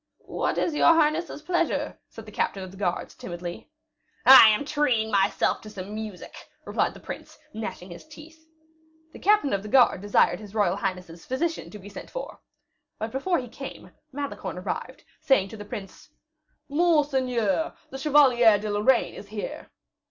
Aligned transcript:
"What 0.25 0.57
is 0.57 0.73
your 0.73 0.95
highness's 0.95 1.43
pleasure?" 1.43 1.99
said 2.09 2.25
the 2.25 2.31
captain 2.31 2.63
of 2.63 2.71
the 2.71 2.75
guards, 2.77 3.13
timidly. 3.13 3.69
"I 4.25 4.49
am 4.49 4.65
treating 4.65 5.11
myself 5.11 5.61
to 5.61 5.69
some 5.69 5.93
music," 5.93 6.33
replied 6.65 6.95
the 6.95 6.99
prince, 6.99 7.37
gnashing 7.53 7.91
his 7.91 8.07
teeth. 8.07 8.43
The 9.13 9.19
captain 9.19 9.53
of 9.53 9.61
the 9.61 9.69
guards 9.69 10.01
desired 10.01 10.39
his 10.39 10.55
royal 10.55 10.77
highness's 10.77 11.27
physician 11.27 11.69
to 11.69 11.77
be 11.77 11.87
sent 11.87 12.09
for. 12.09 12.39
But 12.97 13.11
before 13.11 13.37
he 13.37 13.47
came, 13.47 13.91
Malicorne 14.11 14.57
arrived, 14.57 15.03
saying 15.21 15.49
to 15.49 15.57
the 15.57 15.65
prince, 15.65 16.09
"Monseigneur, 16.67 17.75
the 17.91 17.99
Chevalier 17.99 18.57
de 18.57 18.71
Lorraine 18.71 19.13
is 19.13 19.27
here." 19.27 19.69